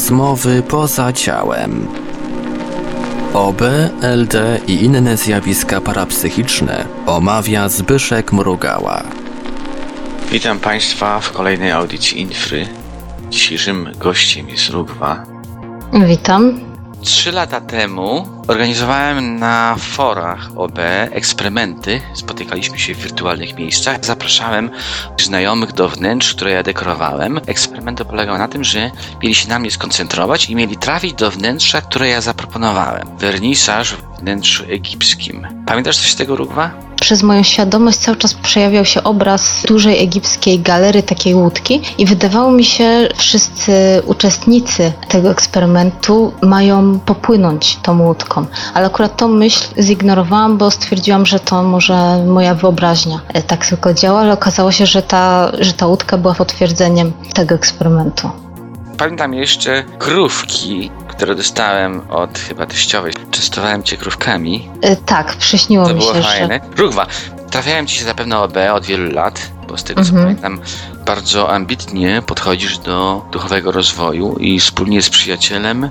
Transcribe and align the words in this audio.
Rozmowy 0.00 0.62
poza 0.62 1.12
ciałem. 1.12 1.88
OB, 3.34 3.62
LD 4.02 4.60
i 4.66 4.84
inne 4.84 5.16
zjawiska 5.16 5.80
parapsychiczne 5.80 6.84
omawia 7.06 7.68
Zbyszek 7.68 8.32
Mrugała. 8.32 9.02
Witam 10.30 10.58
Państwa 10.58 11.20
w 11.20 11.32
kolejnej 11.32 11.72
audycji 11.72 12.20
Infry. 12.20 12.68
Dzisiejszym 13.30 13.88
gościem 13.98 14.48
jest 14.48 14.70
Rugwa. 14.70 15.26
Witam. 16.06 16.69
Trzy 17.02 17.32
lata 17.32 17.60
temu 17.60 18.28
organizowałem 18.48 19.38
na 19.38 19.76
forach 19.78 20.50
OB 20.56 20.78
eksperymenty. 21.10 22.00
Spotykaliśmy 22.14 22.78
się 22.78 22.94
w 22.94 22.98
wirtualnych 22.98 23.56
miejscach. 23.56 24.04
Zapraszałem 24.04 24.70
znajomych 25.20 25.72
do 25.72 25.88
wnętrz, 25.88 26.34
które 26.34 26.50
ja 26.50 26.62
dekorowałem. 26.62 27.40
Eksperyment 27.46 28.04
polegał 28.04 28.38
na 28.38 28.48
tym, 28.48 28.64
że 28.64 28.90
mieli 29.22 29.34
się 29.34 29.48
na 29.48 29.58
mnie 29.58 29.70
skoncentrować 29.70 30.50
i 30.50 30.56
mieli 30.56 30.76
trafić 30.76 31.14
do 31.14 31.30
wnętrza, 31.30 31.80
które 31.80 32.08
ja 32.08 32.20
zaproponowałem. 32.20 33.18
Wernisaż 33.18 33.94
w 33.94 34.20
wnętrzu 34.20 34.64
egipskim. 34.68 35.46
Pamiętasz 35.66 35.96
coś 35.96 36.12
z 36.12 36.16
tego, 36.16 36.36
Rugwa? 36.36 36.89
Przez 37.00 37.22
moją 37.22 37.42
świadomość 37.42 37.98
cały 37.98 38.16
czas 38.16 38.34
przejawiał 38.34 38.84
się 38.84 39.02
obraz 39.02 39.62
dużej 39.68 40.02
egipskiej 40.02 40.60
galery, 40.60 41.02
takiej 41.02 41.34
łódki 41.34 41.82
i 41.98 42.06
wydawało 42.06 42.50
mi 42.50 42.64
się, 42.64 43.08
wszyscy 43.16 43.72
uczestnicy 44.06 44.92
tego 45.08 45.30
eksperymentu 45.30 46.32
mają 46.42 47.00
popłynąć 47.00 47.78
tą 47.82 48.02
łódką. 48.02 48.46
Ale 48.74 48.86
akurat 48.86 49.16
tą 49.16 49.28
myśl 49.28 49.68
zignorowałam, 49.78 50.58
bo 50.58 50.70
stwierdziłam, 50.70 51.26
że 51.26 51.40
to 51.40 51.62
może 51.62 52.24
moja 52.26 52.54
wyobraźnia 52.54 53.20
e, 53.28 53.42
tak 53.42 53.66
tylko 53.66 53.94
działa, 53.94 54.20
ale 54.20 54.32
okazało 54.32 54.72
się, 54.72 54.86
że 54.86 55.02
ta, 55.02 55.52
że 55.60 55.72
ta 55.72 55.86
łódka 55.86 56.18
była 56.18 56.34
potwierdzeniem 56.34 57.12
tego 57.34 57.54
eksperymentu. 57.54 58.30
Pamiętam 58.98 59.34
jeszcze 59.34 59.84
krówki, 59.98 60.90
które 61.20 61.34
dostałem 61.34 62.00
od 62.10 62.38
chyba 62.38 62.66
teściowej. 62.66 63.12
Częstowałem 63.30 63.82
cię 63.82 63.96
krówkami. 63.96 64.70
E, 64.82 64.96
tak, 64.96 65.36
przyśniło 65.36 65.86
To 65.86 65.94
mi 65.94 66.00
było 66.00 66.14
się, 66.14 66.22
fajne. 66.22 66.60
że... 66.76 66.82
Rugwa, 66.82 67.06
trafiałem 67.50 67.86
ci 67.86 67.96
się 67.96 68.04
zapewne 68.04 68.38
OB 68.38 68.56
od 68.74 68.84
wielu 68.86 69.12
lat, 69.12 69.50
bo 69.68 69.76
z 69.76 69.84
tego 69.84 70.04
co 70.04 70.08
Mhm. 70.10 70.24
pamiętam, 70.36 70.60
bardzo 71.10 71.50
ambitnie 71.50 72.22
podchodzisz 72.26 72.78
do 72.78 73.24
duchowego 73.32 73.72
rozwoju 73.72 74.36
i 74.38 74.60
wspólnie 74.60 75.02
z 75.02 75.10
przyjacielem 75.10 75.90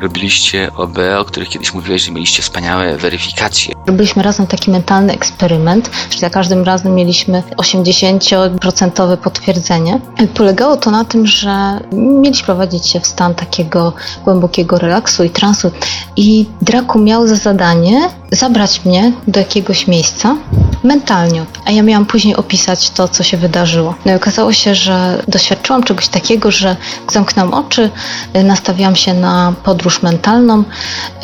robiliście 0.00 0.70
OB, 0.76 0.98
o 1.18 1.24
których 1.24 1.48
kiedyś 1.48 1.74
mówiłeś, 1.74 2.02
że 2.02 2.12
mieliście 2.12 2.42
wspaniałe 2.42 2.96
weryfikacje. 2.96 3.74
Robiliśmy 3.86 4.22
razem 4.22 4.46
taki 4.46 4.70
mentalny 4.70 5.12
eksperyment, 5.12 5.90
że 6.10 6.18
za 6.18 6.30
każdym 6.30 6.64
razem 6.64 6.94
mieliśmy 6.94 7.42
80% 7.56 9.16
potwierdzenie. 9.16 10.00
Polegało 10.34 10.76
to 10.76 10.90
na 10.90 11.04
tym, 11.04 11.26
że 11.26 11.80
mieliśmy 11.92 12.46
prowadzić 12.46 12.88
się 12.88 13.00
w 13.00 13.06
stan 13.06 13.34
takiego 13.34 13.92
głębokiego 14.24 14.78
relaksu 14.78 15.24
i 15.24 15.30
transu 15.30 15.70
i 16.16 16.46
Draku 16.62 16.98
miał 16.98 17.26
za 17.26 17.36
zadanie 17.36 18.08
zabrać 18.32 18.84
mnie 18.84 19.12
do 19.28 19.40
jakiegoś 19.40 19.86
miejsca 19.86 20.36
mentalnie, 20.84 21.44
a 21.64 21.70
ja 21.70 21.82
miałam 21.82 22.06
później 22.06 22.36
opisać 22.36 22.90
to, 22.90 23.08
co 23.08 23.22
się 23.22 23.36
wydarzyło. 23.36 23.94
No 24.04 24.12
i 24.12 24.14
okazało 24.14 24.52
się, 24.52 24.74
że 24.74 25.22
doświadczyłam 25.28 25.82
czegoś 25.82 26.08
takiego, 26.08 26.50
że 26.50 26.76
zamknęłam 27.12 27.54
oczy, 27.54 27.90
y, 28.36 28.44
nastawiłam 28.44 28.96
się 28.96 29.14
na 29.14 29.54
podróż 29.64 30.02
mentalną, 30.02 30.64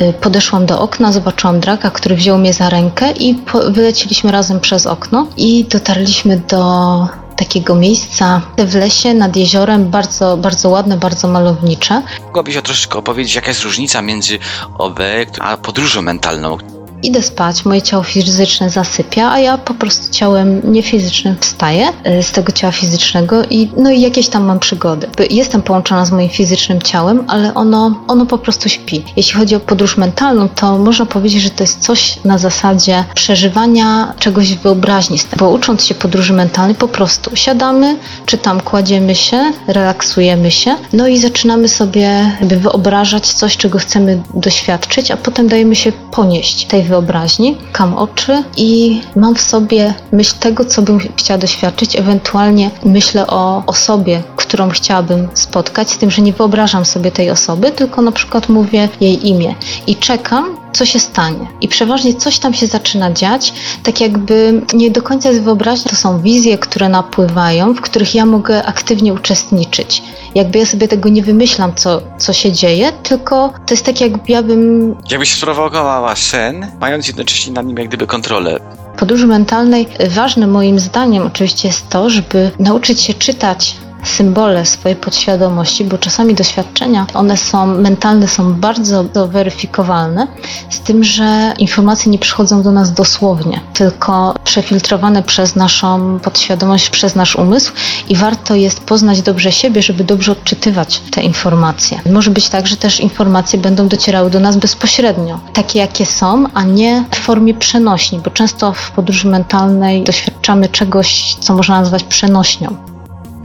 y, 0.01 0.13
podeszłam 0.13 0.65
do 0.65 0.81
okna, 0.81 1.11
zobaczyłam 1.11 1.59
Draka, 1.59 1.91
który 1.91 2.15
wziął 2.15 2.37
mnie 2.37 2.53
za 2.53 2.69
rękę 2.69 3.11
i 3.11 3.39
wyleciliśmy 3.69 4.31
razem 4.31 4.59
przez 4.59 4.85
okno 4.87 5.27
i 5.37 5.65
dotarliśmy 5.65 6.37
do 6.37 7.07
takiego 7.37 7.75
miejsca 7.75 8.41
w 8.57 8.75
lesie 8.75 9.13
nad 9.13 9.35
jeziorem, 9.35 9.89
bardzo, 9.89 10.37
bardzo 10.37 10.69
ładne, 10.69 10.97
bardzo 10.97 11.27
malownicze. 11.27 12.01
Mogłabyś 12.25 12.57
o 12.57 12.61
troszeczkę 12.61 12.97
opowiedzieć, 12.99 13.35
jaka 13.35 13.47
jest 13.47 13.63
różnica 13.63 14.01
między 14.01 14.39
OB 14.77 14.99
a 15.39 15.57
podróżą 15.57 16.01
mentalną? 16.01 16.57
Idę 17.03 17.21
spać, 17.21 17.65
moje 17.65 17.81
ciało 17.81 18.03
fizyczne 18.03 18.69
zasypia, 18.69 19.31
a 19.31 19.39
ja 19.39 19.57
po 19.57 19.73
prostu 19.73 20.13
ciałem 20.13 20.73
niefizycznym 20.73 21.35
wstaję 21.39 21.87
y, 22.19 22.23
z 22.23 22.31
tego 22.31 22.51
ciała 22.51 22.71
fizycznego 22.71 23.43
i 23.49 23.69
no 23.77 23.91
i 23.91 24.01
jakieś 24.01 24.27
tam 24.27 24.43
mam 24.43 24.59
przygody. 24.59 25.07
Jestem 25.29 25.61
połączona 25.61 26.05
z 26.05 26.11
moim 26.11 26.29
fizycznym 26.29 26.81
ciałem, 26.81 27.23
ale 27.27 27.53
ono, 27.53 27.95
ono 28.07 28.25
po 28.25 28.37
prostu 28.37 28.69
śpi. 28.69 29.03
Jeśli 29.15 29.39
chodzi 29.39 29.55
o 29.55 29.59
podróż 29.59 29.97
mentalną, 29.97 30.49
to 30.49 30.77
można 30.77 31.05
powiedzieć, 31.05 31.41
że 31.41 31.49
to 31.49 31.63
jest 31.63 31.79
coś 31.79 32.19
na 32.25 32.37
zasadzie 32.37 33.03
przeżywania 33.15 34.13
czegoś 34.19 34.53
w 34.53 34.61
wyobraźni. 34.61 35.17
Bo 35.37 35.49
ucząc 35.49 35.85
się 35.85 35.95
podróży 35.95 36.33
mentalnej, 36.33 36.75
po 36.75 36.87
prostu 36.87 37.35
siadamy, 37.35 37.97
czy 38.25 38.37
tam 38.37 38.61
kładziemy 38.61 39.15
się, 39.15 39.53
relaksujemy 39.67 40.51
się, 40.51 40.75
no 40.93 41.07
i 41.07 41.17
zaczynamy 41.17 41.67
sobie 41.67 42.37
wyobrażać 42.41 43.27
coś, 43.27 43.57
czego 43.57 43.79
chcemy 43.79 44.21
doświadczyć, 44.33 45.11
a 45.11 45.17
potem 45.17 45.47
dajemy 45.47 45.75
się 45.75 45.91
ponieść 45.91 46.65
tej 46.65 46.83
wyobraźni, 46.91 47.57
kam 47.71 47.93
oczy 47.93 48.43
i 48.57 49.01
mam 49.15 49.35
w 49.35 49.41
sobie 49.41 49.93
myśl 50.11 50.35
tego, 50.39 50.65
co 50.65 50.81
bym 50.81 50.99
chciała 51.15 51.37
doświadczyć, 51.37 51.95
ewentualnie 51.95 52.71
myślę 52.85 53.27
o 53.27 53.63
osobie, 53.65 54.23
którą 54.35 54.69
chciałabym 54.69 55.27
spotkać, 55.33 55.89
z 55.89 55.97
tym, 55.97 56.11
że 56.11 56.21
nie 56.21 56.33
wyobrażam 56.33 56.85
sobie 56.85 57.11
tej 57.11 57.31
osoby, 57.31 57.71
tylko 57.71 58.01
na 58.01 58.11
przykład 58.11 58.49
mówię 58.49 58.89
jej 59.01 59.27
imię 59.27 59.55
i 59.87 59.95
czekam, 59.95 60.60
co 60.73 60.85
się 60.85 60.99
stanie. 60.99 61.47
I 61.61 61.67
przeważnie 61.67 62.13
coś 62.13 62.39
tam 62.39 62.53
się 62.53 62.67
zaczyna 62.67 63.11
dziać, 63.11 63.53
tak 63.83 64.01
jakby 64.01 64.61
nie 64.73 64.91
do 64.91 65.01
końca 65.01 65.29
jest 65.29 65.41
wyobraźnia, 65.41 65.89
to 65.89 65.95
są 65.95 66.21
wizje, 66.21 66.57
które 66.57 66.89
napływają, 66.89 67.73
w 67.73 67.81
których 67.81 68.15
ja 68.15 68.25
mogę 68.25 68.65
aktywnie 68.65 69.13
uczestniczyć. 69.13 70.03
Jakby 70.35 70.59
ja 70.59 70.65
sobie 70.65 70.87
tego 70.87 71.09
nie 71.09 71.23
wymyślam, 71.23 71.75
co, 71.75 72.01
co 72.17 72.33
się 72.33 72.51
dzieje, 72.51 72.91
tylko 73.03 73.53
to 73.65 73.73
jest 73.73 73.85
tak, 73.85 74.01
jakby 74.01 74.19
ja 74.27 74.43
bym 74.43 74.95
Jakbyś 75.11 75.33
sprowokowała 75.33 76.15
sen, 76.15 76.67
mając 76.79 77.07
jednocześnie 77.07 77.53
nad 77.53 77.65
nim 77.65 77.77
jak 77.77 77.87
gdyby 77.87 78.07
kontrolę. 78.07 78.59
Podróży 78.97 79.27
mentalnej 79.27 79.87
ważne 80.09 80.47
moim 80.47 80.79
zdaniem 80.79 81.27
oczywiście 81.27 81.67
jest 81.67 81.89
to, 81.89 82.09
żeby 82.09 82.51
nauczyć 82.59 83.01
się 83.01 83.13
czytać 83.13 83.75
symbole 84.03 84.65
swojej 84.65 84.95
podświadomości, 84.95 85.85
bo 85.85 85.97
czasami 85.97 86.35
doświadczenia, 86.35 87.05
one 87.13 87.37
są 87.37 87.65
mentalne, 87.65 88.27
są 88.27 88.53
bardzo 88.53 89.03
weryfikowalne, 89.27 90.27
z 90.69 90.79
tym, 90.79 91.03
że 91.03 91.53
informacje 91.57 92.11
nie 92.11 92.19
przychodzą 92.19 92.61
do 92.61 92.71
nas 92.71 92.93
dosłownie, 92.93 93.61
tylko 93.73 94.33
przefiltrowane 94.43 95.23
przez 95.23 95.55
naszą 95.55 96.19
podświadomość, 96.19 96.89
przez 96.89 97.15
nasz 97.15 97.35
umysł 97.35 97.71
i 98.09 98.15
warto 98.15 98.55
jest 98.55 98.79
poznać 98.79 99.21
dobrze 99.21 99.51
siebie, 99.51 99.81
żeby 99.81 100.03
dobrze 100.03 100.31
odczytywać 100.31 100.99
te 101.11 101.21
informacje. 101.21 101.99
Może 102.11 102.31
być 102.31 102.49
tak, 102.49 102.67
że 102.67 102.77
też 102.77 102.99
informacje 102.99 103.59
będą 103.59 103.87
docierały 103.87 104.29
do 104.29 104.39
nas 104.39 104.57
bezpośrednio, 104.57 105.39
takie 105.53 105.79
jakie 105.79 106.05
są, 106.05 106.45
a 106.53 106.63
nie 106.63 107.03
w 107.11 107.15
formie 107.15 107.53
przenośni, 107.53 108.19
bo 108.19 108.31
często 108.31 108.73
w 108.73 108.91
podróży 108.91 109.27
mentalnej 109.27 110.03
doświadczamy 110.03 110.69
czegoś, 110.69 111.35
co 111.39 111.53
można 111.53 111.79
nazwać 111.79 112.03
przenośnią. 112.03 112.90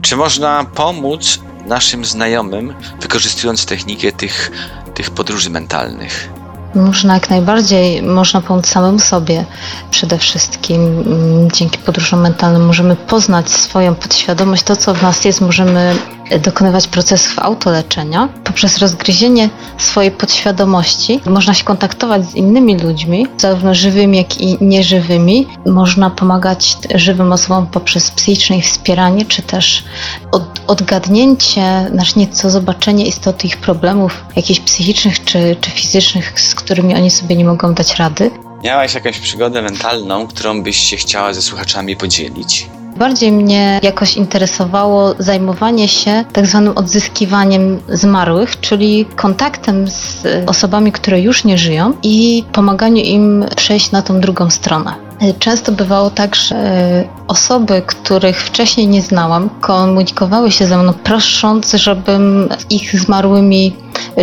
Czy 0.06 0.16
można 0.16 0.64
pomóc 0.64 1.38
naszym 1.66 2.04
znajomym, 2.04 2.74
wykorzystując 3.00 3.66
technikę 3.66 4.12
tych, 4.12 4.50
tych 4.94 5.10
podróży 5.10 5.50
mentalnych? 5.50 6.28
Można 6.74 7.14
jak 7.14 7.30
najbardziej, 7.30 8.02
można 8.02 8.40
pomóc 8.40 8.66
samemu 8.66 8.98
sobie 8.98 9.44
przede 9.90 10.18
wszystkim. 10.18 10.82
Mm, 10.84 11.50
Dzięki 11.50 11.78
podróżom 11.78 12.20
mentalnym 12.20 12.66
możemy 12.66 12.96
poznać 12.96 13.50
swoją 13.50 13.94
podświadomość, 13.94 14.62
to 14.62 14.76
co 14.76 14.94
w 14.94 15.02
nas 15.02 15.24
jest, 15.24 15.40
możemy 15.40 15.94
dokonywać 16.40 16.88
procesów 16.88 17.38
autoleczenia. 17.38 18.28
Poprzez 18.44 18.78
rozgryzienie 18.78 19.48
swojej 19.78 20.10
podświadomości 20.10 21.20
można 21.26 21.54
się 21.54 21.64
kontaktować 21.64 22.30
z 22.30 22.34
innymi 22.34 22.78
ludźmi, 22.78 23.26
zarówno 23.38 23.74
żywymi, 23.74 24.18
jak 24.18 24.40
i 24.40 24.58
nieżywymi. 24.60 25.46
Można 25.66 26.10
pomagać 26.10 26.76
żywym 26.94 27.32
osobom 27.32 27.66
poprzez 27.66 28.10
psychiczne 28.10 28.56
ich 28.56 28.64
wspieranie, 28.64 29.24
czy 29.24 29.42
też 29.42 29.84
od, 30.32 30.60
odgadnięcie, 30.66 31.86
znaczy 31.92 32.18
nieco 32.18 32.50
zobaczenie 32.50 33.06
istoty 33.06 33.46
ich 33.46 33.56
problemów, 33.56 34.24
jakichś 34.36 34.60
psychicznych 34.60 35.24
czy, 35.24 35.56
czy 35.60 35.70
fizycznych, 35.70 36.40
z 36.40 36.54
którymi 36.54 36.94
oni 36.94 37.10
sobie 37.10 37.36
nie 37.36 37.44
mogą 37.44 37.74
dać 37.74 37.96
rady. 37.96 38.30
Miałaś 38.64 38.94
jakąś 38.94 39.18
przygodę 39.18 39.62
mentalną, 39.62 40.26
którą 40.26 40.62
byś 40.62 40.76
się 40.76 40.96
chciała 40.96 41.34
ze 41.34 41.42
słuchaczami 41.42 41.96
podzielić? 41.96 42.66
Bardziej 42.98 43.32
mnie 43.32 43.80
jakoś 43.82 44.16
interesowało 44.16 45.14
zajmowanie 45.18 45.88
się 45.88 46.24
tak 46.32 46.46
zwanym 46.46 46.72
odzyskiwaniem 46.76 47.80
zmarłych, 47.88 48.60
czyli 48.60 49.04
kontaktem 49.16 49.88
z 49.88 50.26
osobami, 50.46 50.92
które 50.92 51.20
już 51.20 51.44
nie 51.44 51.58
żyją 51.58 51.92
i 52.02 52.44
pomaganiu 52.52 53.04
im 53.04 53.44
przejść 53.56 53.90
na 53.90 54.02
tą 54.02 54.20
drugą 54.20 54.50
stronę. 54.50 55.06
Często 55.38 55.72
bywało 55.72 56.10
tak, 56.10 56.36
że 56.36 56.56
osoby, 57.28 57.82
których 57.86 58.42
wcześniej 58.42 58.88
nie 58.88 59.02
znałam, 59.02 59.50
komunikowały 59.60 60.50
się 60.50 60.66
ze 60.66 60.78
mną, 60.78 60.92
prosząc, 60.92 61.72
żebym 61.72 62.48
z 62.58 62.70
ich 62.70 63.00
zmarłymi 63.00 63.76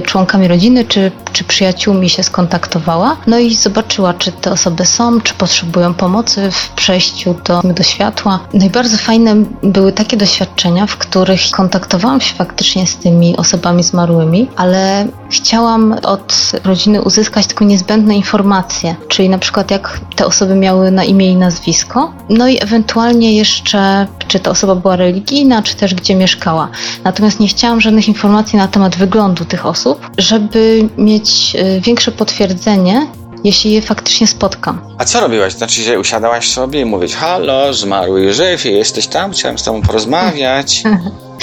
członkami 0.03 0.47
rodziny 0.47 0.85
czy 0.85 1.11
czy 1.33 1.43
przyjaciółmi 1.43 2.09
się 2.09 2.23
skontaktowała, 2.23 3.17
no 3.27 3.39
i 3.39 3.55
zobaczyła, 3.55 4.13
czy 4.13 4.31
te 4.31 4.51
osoby 4.51 4.85
są, 4.85 5.21
czy 5.21 5.33
potrzebują 5.33 5.93
pomocy 5.93 6.51
w 6.51 6.69
przejściu 6.69 7.35
do, 7.45 7.61
do 7.73 7.83
światła. 7.83 8.39
No 8.53 8.65
i 8.65 8.69
bardzo 8.69 8.97
fajne 8.97 9.35
były 9.63 9.91
takie 9.91 10.17
doświadczenia, 10.17 10.87
w 10.87 10.97
których 10.97 11.41
kontaktowałam 11.51 12.21
się 12.21 12.35
faktycznie 12.35 12.87
z 12.87 12.95
tymi 12.95 13.37
osobami 13.37 13.83
zmarłymi, 13.83 14.47
ale 14.55 15.07
chciałam 15.29 15.95
od 16.03 16.51
rodziny 16.63 17.01
uzyskać 17.01 17.47
tylko 17.47 17.65
niezbędne 17.65 18.15
informacje, 18.15 18.95
czyli 19.07 19.29
na 19.29 19.37
przykład 19.37 19.71
jak 19.71 19.99
te 20.15 20.25
osoby 20.25 20.55
miały 20.55 20.91
na 20.91 21.03
imię 21.03 21.31
i 21.31 21.35
nazwisko, 21.35 22.13
no 22.29 22.47
i 22.47 22.63
ewentualnie 22.63 23.35
jeszcze, 23.35 24.07
czy 24.27 24.39
ta 24.39 24.51
osoba 24.51 24.75
była 24.75 24.95
religijna, 24.95 25.61
czy 25.61 25.75
też 25.75 25.95
gdzie 25.95 26.15
mieszkała. 26.15 26.67
Natomiast 27.03 27.39
nie 27.39 27.47
chciałam 27.47 27.81
żadnych 27.81 28.07
informacji 28.07 28.57
na 28.57 28.67
temat 28.67 28.95
wyglądu 28.95 29.45
tych 29.45 29.65
osób, 29.65 30.09
żeby 30.17 30.89
mieć 30.97 31.22
y, 31.55 31.81
większe 31.81 32.11
potwierdzenie, 32.11 33.07
jeśli 33.43 33.71
je 33.71 33.81
faktycznie 33.81 34.27
spotkam. 34.27 34.81
A 34.97 35.05
co 35.05 35.19
robiłaś? 35.19 35.53
Znaczy, 35.53 35.83
że 35.83 35.99
usiadałaś 35.99 36.51
sobie 36.51 36.81
i 36.81 36.85
mówić, 36.85 37.15
halo, 37.15 37.73
zmarły 37.73 38.33
żyw, 38.33 38.65
jesteś 38.65 39.07
tam, 39.07 39.31
chciałem 39.31 39.57
z 39.57 39.63
tobą 39.63 39.81
porozmawiać. 39.81 40.83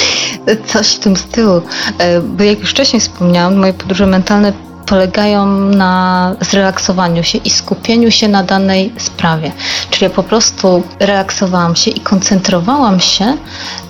Coś 0.73 0.87
w 0.89 0.99
tym 0.99 1.17
stylu. 1.17 1.63
E, 1.99 2.21
Bo 2.21 2.45
jak 2.45 2.59
już 2.59 2.71
wcześniej 2.71 3.01
wspomniałam, 3.01 3.57
moje 3.57 3.73
podróże 3.73 4.07
mentalne 4.07 4.53
polegają 4.87 5.47
na 5.57 6.35
zrelaksowaniu 6.41 7.23
się 7.23 7.39
i 7.39 7.51
skupieniu 7.51 8.11
się 8.11 8.29
na 8.29 8.43
danej 8.43 8.93
sprawie. 8.99 9.53
Czyli 9.91 10.05
ja 10.05 10.11
po 10.11 10.23
prostu 10.23 10.83
relaksowałam 11.01 11.77
się 11.77 11.91
i 11.91 12.01
koncentrowałam 12.01 13.01
się 13.01 13.37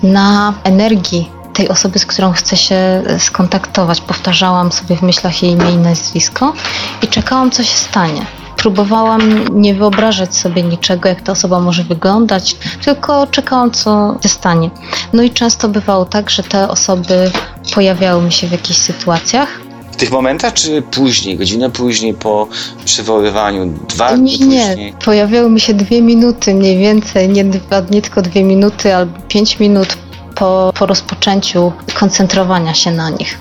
na 0.03 0.53
energii 0.63 1.29
tej 1.53 1.69
osoby, 1.69 1.99
z 1.99 2.05
którą 2.05 2.31
chcę 2.31 2.57
się 2.57 2.75
e, 2.75 3.19
skontaktować. 3.19 4.01
Powtarzałam 4.01 4.71
sobie 4.71 4.95
w 4.95 5.01
myślach 5.01 5.43
jej 5.43 5.51
imię 5.51 5.71
i 5.71 5.77
nazwisko 5.77 6.53
i 7.01 7.07
czekałam, 7.07 7.51
co 7.51 7.63
się 7.63 7.77
stanie. 7.77 8.25
Próbowałam 8.57 9.21
nie 9.61 9.73
wyobrażać 9.75 10.35
sobie 10.35 10.63
niczego, 10.63 11.09
jak 11.09 11.21
ta 11.21 11.31
osoba 11.31 11.59
może 11.59 11.83
wyglądać, 11.83 12.55
tylko 12.83 13.27
czekałam, 13.27 13.71
co 13.71 14.17
się 14.23 14.29
stanie. 14.29 14.69
No 15.13 15.23
i 15.23 15.29
często 15.29 15.69
bywało 15.69 16.05
tak, 16.05 16.29
że 16.29 16.43
te 16.43 16.69
osoby 16.69 17.31
pojawiały 17.75 18.23
mi 18.23 18.31
się 18.31 18.47
w 18.47 18.51
jakichś 18.51 18.79
sytuacjach, 18.79 19.61
W 19.91 19.95
tych 19.95 20.11
momentach, 20.11 20.53
czy 20.53 20.81
później, 20.81 21.37
godzinę 21.37 21.69
później 21.69 22.13
po 22.13 22.47
przywoływaniu, 22.85 23.73
dwa 23.89 24.17
dni 24.17 24.39
nie, 24.39 24.47
nie, 24.47 24.67
później? 24.67 24.93
pojawiały 25.05 25.49
mi 25.49 25.59
się 25.59 25.73
dwie 25.73 26.01
minuty 26.01 26.53
mniej 26.55 26.77
więcej, 26.77 27.29
nie, 27.29 27.45
dwa, 27.45 27.81
nie 27.91 28.01
tylko 28.01 28.21
dwie 28.21 28.43
minuty 28.43 28.95
albo 28.95 29.19
pięć 29.27 29.59
minut 29.59 29.97
po, 30.41 30.73
po 30.79 30.85
rozpoczęciu 30.85 31.71
koncentrowania 31.93 32.73
się 32.73 32.91
na 32.91 33.09
nich. 33.09 33.39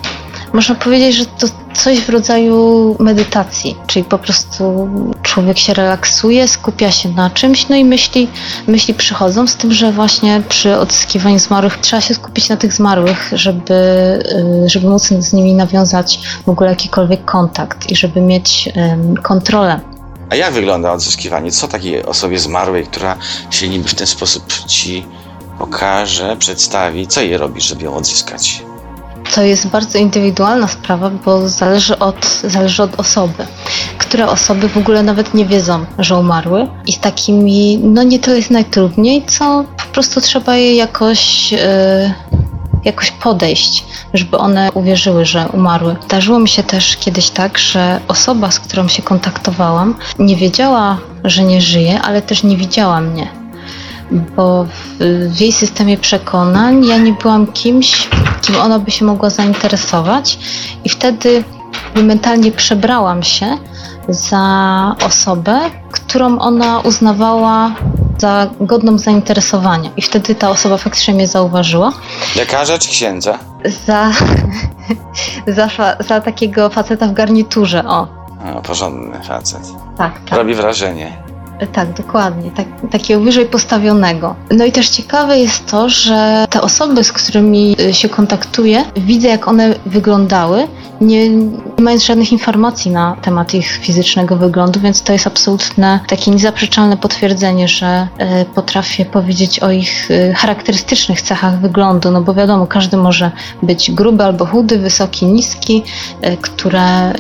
Można 0.52 0.75
powiedzieć, 0.75 1.17
że 1.17 1.26
to 1.26 1.47
coś 1.75 2.00
w 2.00 2.08
rodzaju 2.08 2.97
medytacji, 2.99 3.76
czyli 3.87 4.05
po 4.05 4.19
prostu 4.19 4.88
człowiek 5.23 5.58
się 5.58 5.75
relaksuje, 5.75 6.49
skupia 6.49 6.91
się 6.91 7.08
na 7.08 7.31
czymś, 7.31 7.69
no 7.69 7.76
i 7.76 7.85
myśli, 7.85 8.29
myśli 8.67 8.94
przychodzą, 8.94 9.47
z 9.47 9.56
tym, 9.56 9.73
że 9.73 9.93
właśnie 9.93 10.43
przy 10.49 10.76
odzyskiwaniu 10.76 11.38
zmarłych 11.38 11.79
trzeba 11.79 12.00
się 12.00 12.14
skupić 12.14 12.49
na 12.49 12.56
tych 12.56 12.73
zmarłych, 12.73 13.31
żeby, 13.32 13.75
y, 14.64 14.69
żeby 14.69 14.88
móc 14.88 15.03
z 15.03 15.32
nimi 15.32 15.55
nawiązać 15.55 16.20
w 16.46 16.49
ogóle 16.49 16.70
jakikolwiek 16.70 17.25
kontakt 17.25 17.91
i 17.91 17.96
żeby 17.96 18.20
mieć 18.20 18.69
ym, 18.93 19.17
kontrolę 19.17 19.81
A 20.31 20.37
jak 20.37 20.53
wygląda 20.53 20.93
odzyskiwanie? 20.93 21.50
Co 21.50 21.69
takiej 21.69 22.05
osobie 22.05 22.38
zmarłej, 22.38 22.87
która 22.87 23.17
się 23.50 23.69
niby 23.69 23.88
w 23.88 23.94
ten 23.94 24.06
sposób 24.06 24.44
ci 24.67 25.05
pokaże, 25.61 26.37
przedstawi, 26.37 27.07
co 27.07 27.21
jej 27.21 27.37
robisz, 27.37 27.65
żeby 27.65 27.85
ją 27.85 27.95
odzyskać? 27.95 28.62
To 29.35 29.43
jest 29.43 29.67
bardzo 29.67 29.99
indywidualna 29.99 30.69
sprawa, 30.69 31.11
bo 31.11 31.49
zależy 31.49 31.99
od, 31.99 32.41
zależy 32.45 32.83
od 32.83 33.01
osoby. 33.01 33.47
Które 33.99 34.29
osoby 34.29 34.69
w 34.69 34.77
ogóle 34.77 35.03
nawet 35.03 35.35
nie 35.35 35.47
wiedzą, 35.47 35.85
że 35.99 36.17
umarły 36.17 36.69
i 36.87 36.93
z 36.93 36.99
takimi, 36.99 37.79
no 37.79 38.03
nie 38.03 38.19
to 38.19 38.35
jest 38.35 38.51
najtrudniej, 38.51 39.23
co 39.27 39.65
po 39.77 39.85
prostu 39.93 40.21
trzeba 40.21 40.57
je 40.57 40.77
jakoś, 40.77 41.53
e, 41.53 42.15
jakoś 42.85 43.11
podejść, 43.11 43.85
żeby 44.15 44.39
one 44.39 44.73
uwierzyły, 44.73 45.25
że 45.25 45.49
umarły. 45.53 45.97
Zdarzyło 46.05 46.39
mi 46.39 46.49
się 46.49 46.63
też 46.63 46.97
kiedyś 46.97 47.31
tak, 47.31 47.59
że 47.59 48.01
osoba, 48.09 48.51
z 48.51 48.61
którą 48.61 48.89
się 48.89 49.03
kontaktowałam, 49.03 49.95
nie 50.19 50.37
wiedziała, 50.37 50.99
że 51.25 51.43
nie 51.43 51.61
żyje, 51.61 52.01
ale 52.03 52.23
też 52.23 52.43
nie 52.43 52.56
widziała 52.56 53.01
mnie 53.01 53.40
bo 54.11 54.65
w, 54.65 54.99
w 55.35 55.41
jej 55.41 55.53
systemie 55.53 55.99
przekonań 55.99 56.85
ja 56.85 56.99
nie 56.99 57.12
byłam 57.12 57.47
kimś, 57.47 58.09
kim 58.43 58.57
ona 58.57 58.79
by 58.79 58.91
się 58.91 59.05
mogła 59.05 59.31
zainteresować 59.31 60.39
i 60.85 60.89
wtedy 60.89 61.45
mentalnie 61.95 62.53
przebrałam 62.53 63.23
się 63.23 63.59
za 64.09 64.97
osobę, 65.07 65.61
którą 65.91 66.39
ona 66.39 66.81
uznawała 66.81 67.75
za 68.19 68.51
godną 68.61 68.99
zainteresowania. 68.99 69.91
I 69.97 70.03
wtedy 70.03 70.35
ta 70.35 70.51
osoba 70.51 70.77
faktycznie 70.77 71.15
mnie 71.15 71.27
zauważyła. 71.27 71.93
Lekarza 72.37 72.79
czy 72.79 72.89
księdza? 72.89 73.39
Za, 73.87 74.11
za, 75.56 75.69
fa, 75.69 75.97
za 76.01 76.21
takiego 76.21 76.71
faceta 76.71 77.06
w 77.06 77.13
garniturze, 77.13 77.85
o. 77.85 78.06
A, 78.45 78.61
porządny 78.61 79.23
facet. 79.23 79.63
Tak, 79.99 80.13
tak. 80.27 80.39
Robi 80.39 80.55
wrażenie. 80.55 81.30
Tak, 81.67 81.93
dokładnie, 81.93 82.51
tak, 82.51 82.67
takiego 82.91 83.21
wyżej 83.21 83.47
postawionego. 83.47 84.35
No 84.51 84.65
i 84.65 84.73
też 84.73 84.89
ciekawe 84.89 85.39
jest 85.39 85.67
to, 85.67 85.89
że 85.89 86.47
te 86.51 86.61
osoby, 86.61 87.05
z 87.05 87.12
którymi 87.12 87.77
y, 87.81 87.95
się 87.95 88.09
kontaktuję, 88.09 88.85
widzę 88.97 89.29
jak 89.29 89.49
one 89.49 89.75
wyglądały, 89.87 90.69
nie, 91.01 91.31
nie 91.81 91.85
mając 91.85 92.05
żadnych 92.05 92.32
informacji 92.32 92.91
na 92.91 93.17
temat 93.23 93.55
ich 93.55 93.71
fizycznego 93.73 94.37
wyglądu, 94.37 94.81
więc 94.81 95.03
to 95.03 95.12
jest 95.12 95.27
absolutne 95.27 96.00
takie 96.09 96.31
niezaprzeczalne 96.31 96.97
potwierdzenie, 96.97 97.69
że 97.69 98.09
y, 98.43 98.44
potrafię 98.55 99.05
powiedzieć 99.05 99.61
o 99.61 99.71
ich 99.71 100.11
y, 100.11 100.35
charakterystycznych 100.37 101.23
cechach 101.23 101.61
wyglądu, 101.61 102.11
no 102.11 102.23
bo 102.23 102.35
wiadomo, 102.35 102.67
każdy 102.67 102.97
może 102.97 103.31
być 103.62 103.91
gruby 103.91 104.25
albo 104.25 104.47
chudy, 104.47 104.79
wysoki, 104.79 105.27
niski, 105.27 105.82
y, 106.25 106.37
które, 106.37 107.12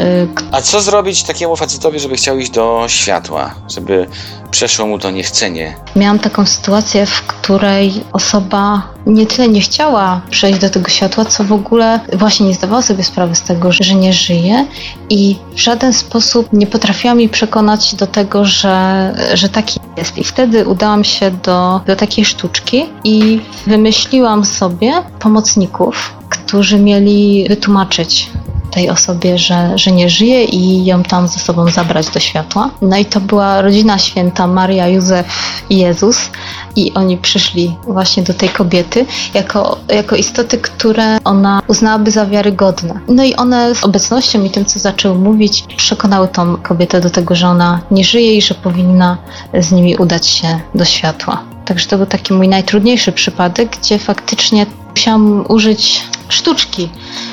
A 0.52 0.60
co 0.60 0.80
zrobić 0.80 1.22
takiemu 1.22 1.56
facetowi, 1.56 2.00
żeby 2.00 2.16
chciał 2.16 2.38
iść 2.38 2.50
do 2.50 2.84
światła? 2.88 3.54
Żeby 3.68 4.06
przeszło 4.50 4.86
mu 4.86 4.98
to 4.98 5.10
niechcenie? 5.10 5.76
Miałam 5.96 6.18
taką 6.18 6.46
sytuację, 6.46 7.06
w 7.06 7.22
której 7.22 8.04
osoba 8.12 8.82
nie 9.10 9.26
tyle 9.26 9.48
nie 9.48 9.60
chciała 9.60 10.20
przejść 10.30 10.60
do 10.60 10.70
tego 10.70 10.88
światła, 10.88 11.24
co 11.24 11.44
w 11.44 11.52
ogóle 11.52 12.00
właśnie 12.12 12.46
nie 12.46 12.54
zdawała 12.54 12.82
sobie 12.82 13.04
sprawy 13.04 13.34
z 13.34 13.42
tego, 13.42 13.72
że 13.72 13.94
nie 13.94 14.12
żyje 14.12 14.66
i 15.10 15.36
w 15.54 15.60
żaden 15.60 15.92
sposób 15.92 16.52
nie 16.52 16.66
potrafiła 16.66 17.14
mi 17.14 17.28
przekonać 17.28 17.94
do 17.94 18.06
tego, 18.06 18.44
że, 18.44 19.14
że 19.34 19.48
taki 19.48 19.80
jest. 19.96 20.18
I 20.18 20.24
wtedy 20.24 20.66
udałam 20.66 21.04
się 21.04 21.30
do, 21.30 21.80
do 21.86 21.96
takiej 21.96 22.24
sztuczki 22.24 22.84
i 23.04 23.40
wymyśliłam 23.66 24.44
sobie 24.44 24.92
pomocników, 25.18 26.14
którzy 26.28 26.78
mieli 26.78 27.46
wytłumaczyć 27.48 28.30
tej 28.70 28.90
osobie, 28.90 29.38
że, 29.38 29.78
że 29.78 29.92
nie 29.92 30.10
żyje 30.10 30.44
i 30.44 30.84
ją 30.84 31.02
tam 31.02 31.28
ze 31.28 31.38
sobą 31.38 31.68
zabrać 31.70 32.08
do 32.08 32.20
światła. 32.20 32.70
No 32.82 32.96
i 32.96 33.04
to 33.04 33.20
była 33.20 33.62
rodzina 33.62 33.98
święta 33.98 34.46
Maria, 34.46 34.88
Józef 34.88 35.26
i 35.70 35.78
Jezus 35.78 36.30
i 36.76 36.94
oni 36.94 37.18
przyszli 37.18 37.76
właśnie 37.86 38.22
do 38.22 38.34
tej 38.34 38.48
kobiety 38.48 39.06
jako, 39.34 39.78
jako 39.88 40.16
istoty, 40.16 40.58
które 40.58 41.18
ona 41.24 41.62
uznałaby 41.66 42.10
za 42.10 42.26
wiarygodne. 42.26 43.00
No 43.08 43.24
i 43.24 43.34
one 43.34 43.74
z 43.74 43.84
obecnością 43.84 44.44
i 44.44 44.50
tym, 44.50 44.64
co 44.64 44.78
zaczęły 44.78 45.18
mówić, 45.18 45.64
przekonały 45.76 46.28
tą 46.28 46.56
kobietę 46.56 47.00
do 47.00 47.10
tego, 47.10 47.34
że 47.34 47.48
ona 47.48 47.80
nie 47.90 48.04
żyje 48.04 48.34
i 48.34 48.42
że 48.42 48.54
powinna 48.54 49.18
z 49.60 49.72
nimi 49.72 49.96
udać 49.96 50.26
się 50.26 50.60
do 50.74 50.84
światła. 50.84 51.42
Także 51.64 51.86
to 51.86 51.96
był 51.96 52.06
taki 52.06 52.34
mój 52.34 52.48
najtrudniejszy 52.48 53.12
przypadek, 53.12 53.76
gdzie 53.76 53.98
faktycznie 53.98 54.66
musiałam 54.90 55.44
użyć 55.48 56.04
sztuczki, 56.28 56.88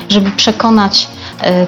żeby 0.08 0.30
przekonać 0.30 1.08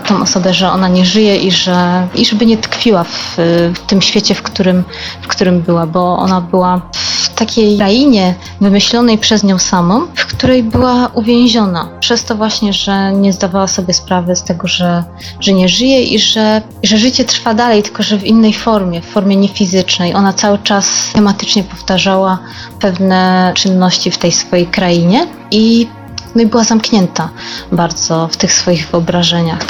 tą 0.06 0.22
osobę, 0.22 0.54
że 0.54 0.70
ona 0.70 0.88
nie 0.88 1.04
żyje 1.04 1.36
i, 1.36 1.50
że, 1.50 2.08
i 2.14 2.26
żeby 2.26 2.46
nie 2.46 2.56
tkwiła 2.56 3.04
w, 3.04 3.34
w 3.74 3.78
tym 3.86 4.02
świecie, 4.02 4.34
w 4.34 4.42
którym, 4.42 4.84
w 5.22 5.28
którym 5.28 5.60
była, 5.60 5.86
bo 5.86 6.18
ona 6.18 6.40
była 6.40 6.80
w 6.92 7.34
takiej 7.34 7.76
krainie 7.76 8.34
wymyślonej 8.60 9.18
przez 9.18 9.44
nią 9.44 9.58
samą, 9.58 10.06
w 10.14 10.26
której 10.26 10.62
była 10.62 11.10
uwięziona. 11.14 11.88
Przez 12.00 12.24
to 12.24 12.34
właśnie, 12.34 12.72
że 12.72 13.12
nie 13.12 13.32
zdawała 13.32 13.66
sobie 13.66 13.94
sprawy 13.94 14.36
z 14.36 14.42
tego, 14.42 14.68
że, 14.68 15.04
że 15.40 15.52
nie 15.52 15.68
żyje 15.68 16.02
i 16.02 16.18
że, 16.18 16.62
że 16.82 16.98
życie 16.98 17.24
trwa 17.24 17.54
dalej, 17.54 17.82
tylko 17.82 18.02
że 18.02 18.18
w 18.18 18.24
innej 18.24 18.52
formie, 18.52 19.00
w 19.00 19.06
formie 19.06 19.36
niefizycznej. 19.36 20.14
Ona 20.14 20.32
cały 20.32 20.58
czas 20.58 21.10
tematycznie 21.12 21.64
powtarzała 21.64 22.38
pewne 22.80 23.52
czynności 23.54 24.10
w 24.10 24.18
tej 24.18 24.32
swojej 24.32 24.66
krainie 24.66 25.26
i 25.50 25.88
no 26.34 26.42
i 26.42 26.46
była 26.46 26.64
zamknięta 26.64 27.30
bardzo 27.72 28.28
w 28.32 28.36
tych 28.36 28.52
swoich 28.52 28.88
wyobrażeniach. 28.88 29.60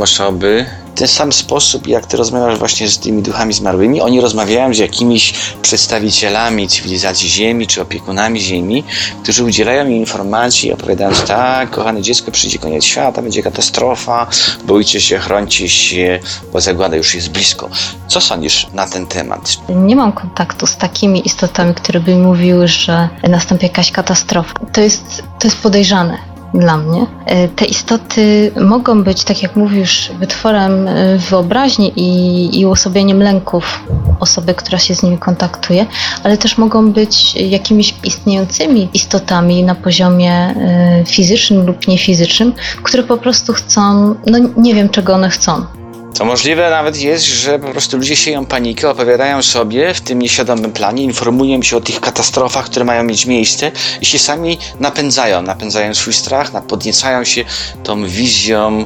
Osoby, 0.00 0.66
w 0.81 0.81
ten 0.94 1.08
sam 1.08 1.32
sposób, 1.32 1.86
jak 1.86 2.06
ty 2.06 2.16
rozmawiasz 2.16 2.58
właśnie 2.58 2.88
z 2.88 2.98
tymi 2.98 3.22
duchami 3.22 3.52
zmarłymi, 3.52 4.00
oni 4.00 4.20
rozmawiają 4.20 4.74
z 4.74 4.78
jakimiś 4.78 5.34
przedstawicielami 5.62 6.68
cywilizacji 6.68 7.28
Ziemi, 7.28 7.66
czy 7.66 7.82
opiekunami 7.82 8.40
Ziemi, 8.40 8.84
którzy 9.22 9.44
udzielają 9.44 9.86
im 9.86 9.92
informacji, 9.96 10.72
opowiadając, 10.72 11.22
tak, 11.22 11.70
kochane 11.70 12.02
dziecko, 12.02 12.30
przyjdzie 12.30 12.58
koniec 12.58 12.84
świata, 12.84 13.22
będzie 13.22 13.42
katastrofa, 13.42 14.26
bójcie 14.64 15.00
się, 15.00 15.18
chrońcie 15.18 15.68
się, 15.68 16.20
bo 16.52 16.60
zagłada 16.60 16.96
już 16.96 17.14
jest 17.14 17.30
blisko. 17.30 17.68
Co 18.08 18.20
sądzisz 18.20 18.66
na 18.74 18.86
ten 18.86 19.06
temat? 19.06 19.56
Nie 19.68 19.96
mam 19.96 20.12
kontaktu 20.12 20.66
z 20.66 20.76
takimi 20.76 21.26
istotami, 21.26 21.74
które 21.74 22.00
by 22.00 22.16
mówiły, 22.16 22.68
że 22.68 23.08
nastąpi 23.28 23.66
jakaś 23.66 23.92
katastrofa. 23.92 24.54
To 24.72 24.80
jest, 24.80 25.22
to 25.38 25.46
jest 25.46 25.56
podejrzane 25.56 26.31
dla 26.54 26.76
mnie. 26.76 27.06
E, 27.26 27.48
te 27.48 27.64
istoty 27.64 28.52
mogą 28.60 29.02
być, 29.02 29.24
tak 29.24 29.42
jak 29.42 29.56
mówisz, 29.56 30.12
wytworem 30.18 30.88
e, 30.88 31.18
wyobraźni 31.18 31.92
i, 31.96 32.60
i 32.60 32.66
uosobieniem 32.66 33.22
lęków 33.22 33.84
osoby, 34.20 34.54
która 34.54 34.78
się 34.78 34.94
z 34.94 35.02
nimi 35.02 35.18
kontaktuje, 35.18 35.86
ale 36.24 36.36
też 36.38 36.58
mogą 36.58 36.92
być 36.92 37.34
jakimiś 37.34 37.94
istniejącymi 38.04 38.88
istotami 38.94 39.62
na 39.62 39.74
poziomie 39.74 40.32
e, 40.32 41.04
fizycznym 41.06 41.66
lub 41.66 41.88
niefizycznym, 41.88 42.52
które 42.82 43.02
po 43.02 43.16
prostu 43.16 43.52
chcą, 43.52 44.14
no 44.26 44.38
nie 44.56 44.74
wiem 44.74 44.88
czego 44.88 45.14
one 45.14 45.30
chcą. 45.30 45.81
To 46.18 46.24
możliwe 46.24 46.70
nawet 46.70 47.00
jest, 47.00 47.24
że 47.24 47.58
po 47.58 47.68
prostu 47.68 47.96
ludzie 47.96 48.16
sieją 48.16 48.46
panikę, 48.46 48.90
opowiadają 48.90 49.42
sobie 49.42 49.94
w 49.94 50.00
tym 50.00 50.22
nieświadomym 50.22 50.72
planie, 50.72 51.02
informują 51.02 51.62
się 51.62 51.76
o 51.76 51.80
tych 51.80 52.00
katastrofach, 52.00 52.64
które 52.64 52.84
mają 52.84 53.02
mieć 53.02 53.26
miejsce 53.26 53.70
i 54.00 54.06
się 54.06 54.18
sami 54.18 54.58
napędzają, 54.80 55.42
napędzają 55.42 55.94
swój 55.94 56.12
strach, 56.12 56.66
podniecają 56.66 57.24
się 57.24 57.44
tą 57.84 58.06
wizją 58.06 58.84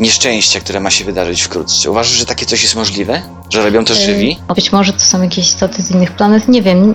nieszczęścia, 0.00 0.60
które 0.60 0.80
ma 0.80 0.90
się 0.90 1.04
wydarzyć 1.04 1.42
wkrótce. 1.42 1.90
Uważasz, 1.90 2.12
że 2.12 2.26
takie 2.26 2.46
coś 2.46 2.62
jest 2.62 2.74
możliwe? 2.74 3.22
Że 3.50 3.62
robią 3.62 3.84
to 3.84 3.94
żywi? 3.94 4.38
Być 4.54 4.72
może 4.72 4.92
to 4.92 5.00
są 5.00 5.22
jakieś 5.22 5.46
istoty 5.46 5.82
z 5.82 5.90
innych 5.90 6.12
planet, 6.12 6.48
nie 6.48 6.62
wiem. 6.62 6.94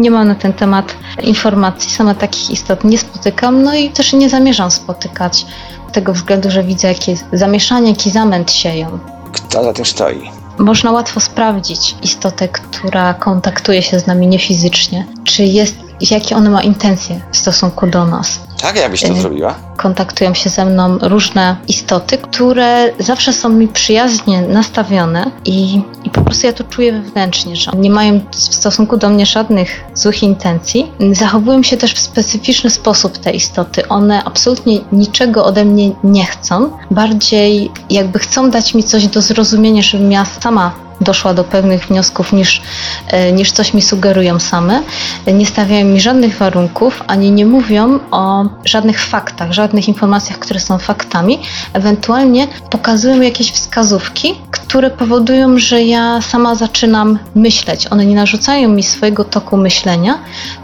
Nie 0.00 0.10
mam 0.10 0.28
na 0.28 0.34
ten 0.34 0.52
temat 0.52 0.94
informacji. 1.22 1.90
Sama 1.90 2.14
takich 2.14 2.50
istot 2.50 2.84
nie 2.84 2.98
spotykam, 2.98 3.62
no 3.62 3.74
i 3.74 3.90
też 3.90 4.12
nie 4.12 4.28
zamierzam 4.28 4.70
spotykać. 4.70 5.46
Z 5.90 5.92
tego 5.92 6.12
względu, 6.12 6.50
że 6.50 6.64
widzę, 6.64 6.88
jakie 6.88 7.16
zamieszanie, 7.32 7.90
jaki 7.90 8.10
zamęt 8.10 8.52
sieją. 8.52 8.98
Kto 9.36 9.64
za 9.64 9.72
tym 9.72 9.84
stoi? 9.84 10.30
Można 10.58 10.92
łatwo 10.92 11.20
sprawdzić 11.20 11.94
istotę, 12.02 12.48
która 12.48 13.14
kontaktuje 13.14 13.82
się 13.82 14.00
z 14.00 14.06
nami 14.06 14.26
niefizycznie, 14.26 15.06
czy 15.24 15.44
jest, 15.44 15.76
jakie 16.10 16.36
ona 16.36 16.50
ma 16.50 16.62
intencje 16.62 17.20
w 17.32 17.36
stosunku 17.36 17.86
do 17.86 18.04
nas. 18.04 18.40
Tak, 18.62 18.76
jakbyś 18.76 19.02
to 19.02 19.12
y, 19.12 19.20
zrobiła? 19.20 19.54
Kontaktują 19.76 20.34
się 20.34 20.50
ze 20.50 20.64
mną 20.64 20.98
różne 20.98 21.56
istoty, 21.68 22.18
które 22.18 22.92
zawsze 22.98 23.32
są 23.32 23.48
mi 23.48 23.68
przyjaźnie 23.68 24.42
nastawione 24.42 25.30
i 25.44 25.82
po 26.16 26.24
prostu 26.24 26.46
ja 26.46 26.52
to 26.52 26.64
czuję 26.64 26.92
wewnętrznie, 26.92 27.56
że 27.56 27.70
nie 27.76 27.90
mają 27.90 28.20
w 28.30 28.36
stosunku 28.36 28.96
do 28.96 29.08
mnie 29.08 29.26
żadnych 29.26 29.84
złych 29.94 30.22
intencji. 30.22 30.86
Zachowują 31.12 31.62
się 31.62 31.76
też 31.76 31.94
w 31.94 31.98
specyficzny 31.98 32.70
sposób 32.70 33.18
te 33.18 33.30
istoty. 33.30 33.88
One 33.88 34.24
absolutnie 34.24 34.80
niczego 34.92 35.44
ode 35.44 35.64
mnie 35.64 35.90
nie 36.04 36.26
chcą. 36.26 36.70
Bardziej 36.90 37.70
jakby 37.90 38.18
chcą 38.18 38.50
dać 38.50 38.74
mi 38.74 38.84
coś 38.84 39.06
do 39.06 39.22
zrozumienia, 39.22 39.82
żebym 39.82 40.12
ja 40.12 40.24
sama 40.24 40.85
doszła 41.00 41.34
do 41.34 41.44
pewnych 41.44 41.86
wniosków 41.86 42.32
niż, 42.32 42.62
e, 43.08 43.32
niż 43.32 43.52
coś 43.52 43.74
mi 43.74 43.82
sugerują 43.82 44.38
same. 44.38 44.82
Nie 45.26 45.46
stawiają 45.46 45.84
mi 45.84 46.00
żadnych 46.00 46.38
warunków, 46.38 47.02
ani 47.06 47.30
nie 47.30 47.46
mówią 47.46 47.98
o 48.10 48.44
żadnych 48.64 49.00
faktach, 49.00 49.52
żadnych 49.52 49.88
informacjach, 49.88 50.38
które 50.38 50.60
są 50.60 50.78
faktami. 50.78 51.38
Ewentualnie 51.72 52.48
pokazują 52.70 53.20
jakieś 53.20 53.52
wskazówki, 53.52 54.34
które 54.50 54.90
powodują, 54.90 55.58
że 55.58 55.82
ja 55.82 56.22
sama 56.22 56.54
zaczynam 56.54 57.18
myśleć. 57.34 57.92
One 57.92 58.06
nie 58.06 58.14
narzucają 58.14 58.68
mi 58.68 58.82
swojego 58.82 59.24
toku 59.24 59.56
myślenia, 59.56 60.18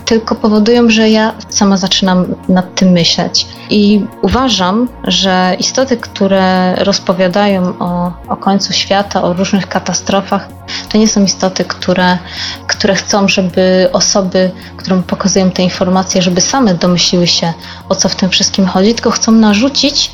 tylko 0.05 0.35
powodują, 0.35 0.91
że 0.91 1.11
ja 1.11 1.33
sama 1.49 1.77
zaczynam 1.77 2.35
nad 2.49 2.75
tym 2.75 2.89
myśleć. 2.89 3.47
I 3.71 4.05
uważam, 4.23 4.89
że 5.05 5.57
istoty, 5.59 5.97
które 5.97 6.75
rozpowiadają 6.75 7.79
o, 7.79 8.13
o 8.29 8.37
końcu 8.37 8.73
świata, 8.73 9.23
o 9.23 9.33
różnych 9.33 9.69
katastrofach, 9.69 10.22
to 10.89 10.99
nie 10.99 11.09
są 11.09 11.25
istoty, 11.25 11.65
które, 11.65 12.19
które 12.67 12.95
chcą, 12.95 13.29
żeby 13.29 13.89
osoby, 13.93 14.51
którym 14.77 15.03
pokazują 15.03 15.51
te 15.51 15.63
informacje, 15.63 16.23
żeby 16.23 16.41
same 16.41 16.75
domyśliły 16.75 17.27
się, 17.27 17.53
o 17.89 17.95
co 17.95 18.09
w 18.09 18.17
tym 18.17 18.31
wszystkim 18.31 18.67
chodzi, 18.67 18.95
tylko 18.95 19.11
chcą 19.11 19.33
narzucić 19.33 20.11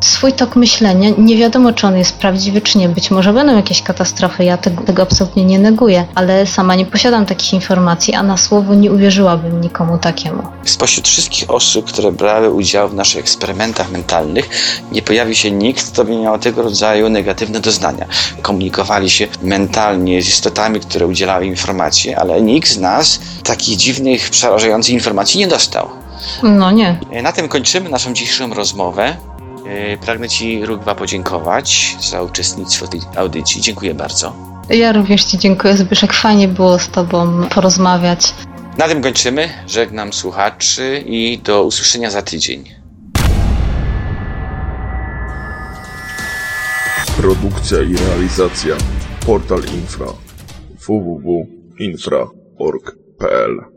swój 0.00 0.32
tok 0.32 0.56
myślenia. 0.56 1.10
Nie 1.18 1.36
wiadomo, 1.36 1.72
czy 1.72 1.86
on 1.86 1.98
jest 1.98 2.16
prawdziwy, 2.18 2.60
czy 2.60 2.78
nie. 2.78 2.88
Być 2.88 3.10
może 3.10 3.32
będą 3.32 3.56
jakieś 3.56 3.82
katastrofy, 3.82 4.44
ja 4.44 4.56
tego, 4.56 4.82
tego, 4.82 5.02
absolutnie 5.02 5.44
nie 5.44 5.58
neguję, 5.58 6.06
ale 6.14 6.46
sama 6.46 6.74
nie 6.74 6.86
posiadam 6.86 7.26
takich 7.26 7.52
informacji, 7.52 8.14
a 8.14 8.22
na 8.22 8.36
słowo 8.36 8.74
nie 8.74 8.92
uwierzyłabym 8.92 9.60
nikomu 9.60 9.98
takiemu. 9.98 10.42
Spośród 10.64 11.08
wszystkich 11.08 11.50
osób, 11.50 11.86
które 11.86 12.12
brały 12.12 12.50
udział 12.50 12.88
w 12.88 12.94
naszych 12.94 13.20
eksperymentach 13.20 13.90
mentalnych, 13.90 14.48
nie 14.92 15.02
pojawił 15.02 15.34
się 15.34 15.50
nikt, 15.50 15.92
kto 15.92 16.04
by 16.04 16.16
miał 16.16 16.38
tego 16.38 16.62
rodzaju 16.62 17.08
negatywne 17.08 17.60
doznania. 17.60 18.06
Komunikowali 18.42 19.10
się 19.10 19.28
mentalnie 19.42 20.22
z 20.22 20.28
istotami, 20.28 20.80
które 20.80 21.06
udzielały 21.06 21.46
informacji, 21.46 22.14
ale 22.14 22.42
nikt 22.42 22.68
z 22.68 22.78
nas 22.78 23.20
takich 23.44 23.76
dziwnych, 23.76 24.30
przerażających 24.30 24.94
informacji 24.94 25.40
nie 25.40 25.48
dostał. 25.48 25.88
No 26.42 26.70
nie. 26.70 26.98
Na 27.22 27.32
tym 27.32 27.48
kończymy 27.48 27.88
naszą 27.88 28.12
dzisiejszą 28.12 28.54
rozmowę. 28.54 29.16
E, 29.68 29.96
pragnę 29.96 30.28
Ci, 30.28 30.66
Rugwa, 30.66 30.94
podziękować 30.94 31.96
za 32.00 32.22
uczestnictwo 32.22 32.86
w 32.86 32.88
tej 32.88 33.00
audycji. 33.16 33.60
Dziękuję 33.60 33.94
bardzo. 33.94 34.32
Ja 34.70 34.92
również 34.92 35.24
Ci 35.24 35.38
dziękuję, 35.38 35.76
Zbyszek. 35.76 36.12
Fajnie 36.12 36.48
było 36.48 36.78
z 36.78 36.88
Tobą 36.88 37.48
porozmawiać. 37.48 38.34
Na 38.78 38.88
tym 38.88 39.02
kończymy. 39.02 39.48
Żegnam 39.66 40.12
słuchaczy 40.12 41.04
i 41.06 41.38
do 41.38 41.64
usłyszenia 41.64 42.10
za 42.10 42.22
tydzień. 42.22 42.64
Produkcja 47.16 47.82
i 47.82 47.96
realizacja 47.96 48.76
Portal 49.26 49.62
Infra 49.74 50.06
www.infra.org.pl 50.86 53.75